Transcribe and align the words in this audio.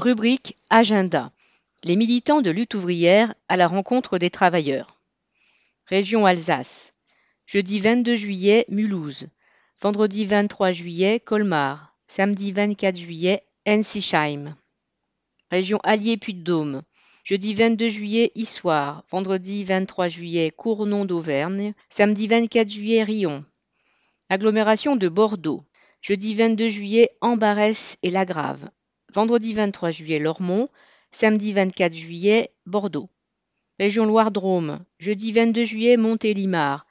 Rubrique 0.00 0.56
Agenda. 0.70 1.30
Les 1.84 1.94
militants 1.94 2.40
de 2.40 2.50
lutte 2.50 2.74
ouvrière 2.74 3.34
à 3.50 3.58
la 3.58 3.66
rencontre 3.66 4.16
des 4.16 4.30
travailleurs. 4.30 4.98
Région 5.84 6.24
Alsace. 6.24 6.94
Jeudi 7.44 7.80
22 7.80 8.16
juillet, 8.16 8.64
Mulhouse. 8.70 9.26
Vendredi 9.78 10.24
23 10.24 10.72
juillet, 10.72 11.20
Colmar. 11.20 11.94
Samedi 12.08 12.50
24 12.50 12.96
juillet, 12.96 13.42
Ensisheim. 13.68 14.56
Région 15.50 15.78
Allier 15.82 16.16
Puy-de-Dôme. 16.16 16.80
Jeudi 17.22 17.52
22 17.52 17.90
juillet, 17.90 18.32
Issoire. 18.34 19.04
Vendredi 19.10 19.64
23 19.64 20.08
juillet, 20.08 20.50
Cournon 20.50 21.04
d'Auvergne. 21.04 21.74
Samedi 21.90 22.26
24 22.26 22.70
juillet, 22.70 23.02
Rion. 23.02 23.44
Agglomération 24.30 24.96
de 24.96 25.10
Bordeaux. 25.10 25.62
Jeudi 26.00 26.34
22 26.34 26.70
juillet, 26.70 27.10
Ambarès 27.20 27.98
et 28.02 28.08
Lagrave. 28.08 28.70
Vendredi 29.12 29.52
23 29.54 29.90
juillet, 29.90 30.18
Lormont. 30.20 30.68
Samedi 31.10 31.52
24 31.52 31.92
juillet, 31.92 32.52
Bordeaux. 32.66 33.10
Région 33.80 34.06
Loire-Drôme. 34.06 34.84
Jeudi 35.00 35.32
22 35.32 35.64
juillet, 35.64 35.96
Montélimar. 35.96 36.86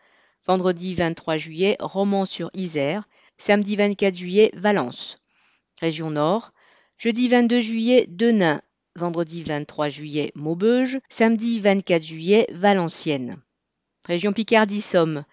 Vendredi 0.46 0.94
23 0.96 1.38
juillet, 1.38 1.78
Romans-sur-Isère. 1.80 3.08
Samedi 3.38 3.78
24 3.78 4.16
juillet, 4.16 4.52
Valence. 4.54 5.22
Région 5.80 6.12
Nord. 6.12 6.52
Jeudi 6.98 7.30
22 7.30 7.62
juillet, 7.62 8.06
Denain. 8.10 8.62
Vendredi 8.96 9.44
23 9.44 9.88
juillet, 9.88 10.34
Maubeuge. 10.36 11.00
Samedi 11.08 11.62
24 11.62 12.04
juillet, 12.04 12.48
Valenciennes. 12.52 13.38
Région 14.08 14.34
Picardie-Somme. 14.34 15.24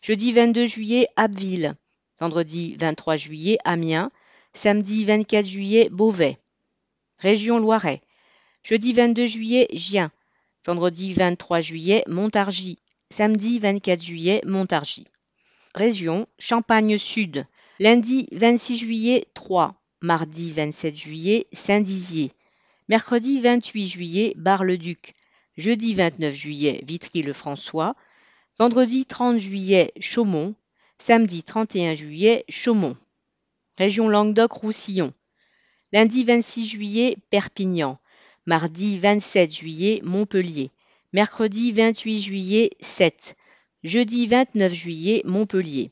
Jeudi 0.00 0.32
22 0.32 0.66
juillet, 0.66 1.06
Abbeville. 1.14 1.74
Vendredi 2.18 2.74
23 2.80 3.14
juillet, 3.14 3.58
Amiens. 3.64 4.10
Samedi 4.54 5.06
24 5.06 5.46
juillet, 5.46 5.88
Beauvais. 5.88 6.36
Région 7.20 7.58
Loiret. 7.58 8.02
Jeudi 8.62 8.92
22 8.92 9.26
juillet, 9.26 9.66
Gien. 9.72 10.10
Vendredi 10.66 11.14
23 11.14 11.62
juillet, 11.62 12.04
Montargis. 12.06 12.78
Samedi 13.08 13.58
24 13.58 14.02
juillet, 14.02 14.42
Montargis. 14.44 15.06
Région 15.74 16.26
Champagne-Sud. 16.38 17.46
Lundi 17.80 18.28
26 18.32 18.76
juillet, 18.76 19.24
Troyes. 19.32 19.72
Mardi 20.02 20.52
27 20.52 20.96
juillet, 20.96 21.46
Saint-Dizier. 21.52 22.32
Mercredi 22.88 23.40
28 23.40 23.88
juillet, 23.88 24.34
Bar-le-Duc. 24.36 25.14
Jeudi 25.56 25.94
29 25.94 26.34
juillet, 26.34 26.84
Vitry-le-François. 26.86 27.96
Vendredi 28.58 29.06
30 29.06 29.38
juillet, 29.38 29.92
Chaumont. 29.98 30.54
Samedi 30.98 31.42
31 31.42 31.94
juillet, 31.94 32.44
Chaumont. 32.50 32.96
Région 33.78 34.08
Languedoc-Roussillon. 34.08 35.14
Lundi 35.92 36.24
26 36.24 36.66
juillet, 36.66 37.16
Perpignan. 37.30 37.98
Mardi 38.44 38.98
27 38.98 39.50
juillet, 39.50 40.00
Montpellier. 40.04 40.70
Mercredi 41.14 41.72
28 41.72 42.20
juillet, 42.20 42.70
7. 42.80 43.34
Jeudi 43.82 44.26
29 44.26 44.72
juillet, 44.74 45.22
Montpellier. 45.24 45.90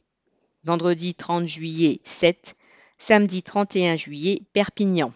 Vendredi 0.65 1.15
30 1.15 1.47
juillet, 1.47 2.01
7. 2.05 2.55
Samedi 2.99 3.43
31 3.43 3.97
juillet, 3.97 4.43
Perpignan. 4.53 5.15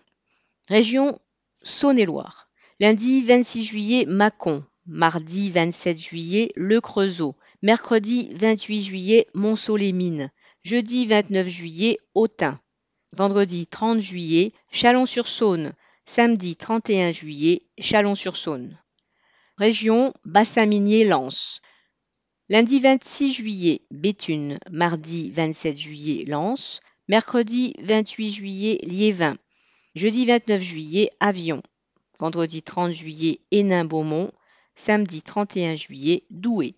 Région 0.68 1.18
Saône-et-Loire. 1.62 2.48
Lundi 2.80 3.22
26 3.22 3.64
juillet, 3.64 4.04
Mâcon. 4.06 4.64
Mardi 4.86 5.50
27 5.50 5.98
juillet, 5.98 6.50
Le 6.56 6.80
Creusot. 6.80 7.36
Mercredi 7.60 8.30
28 8.34 8.82
juillet, 8.82 9.26
Monceau-les-Mines. 9.34 10.30
Jeudi 10.64 11.04
29 11.04 11.46
juillet, 11.46 11.98
Autun. 12.14 12.58
Vendredi 13.12 13.66
30 13.66 14.00
juillet, 14.00 14.54
Chalon-sur-Saône. 14.72 15.74
Samedi 16.06 16.56
31 16.56 17.10
juillet, 17.10 17.66
Chalon-sur-Saône. 17.78 18.78
Région 19.58 20.14
Bassin 20.24 20.64
minier 20.64 21.04
Lens. 21.04 21.60
Lundi 22.48 22.80
26 22.80 23.34
juillet, 23.34 23.82
Béthune. 23.90 24.58
Mardi 24.70 25.30
27 25.32 25.76
juillet, 25.76 26.24
Lens. 26.24 26.80
Mercredi 27.08 27.74
28 27.80 28.32
juillet, 28.32 28.78
Liévin. 28.84 29.36
Jeudi 29.94 30.24
29 30.24 30.62
juillet, 30.62 31.10
Avion. 31.20 31.62
Vendredi 32.18 32.62
30 32.62 32.90
juillet, 32.90 33.40
Hénin-Beaumont. 33.52 34.32
Samedi 34.76 35.20
31 35.20 35.74
juillet, 35.74 36.24
Douai. 36.30 36.72